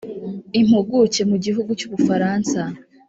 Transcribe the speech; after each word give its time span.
Impuguke 0.59 1.21
mu 1.29 1.37
gihugu 1.45 1.69
cy’u 1.79 1.89
Bufaransa 1.93 2.59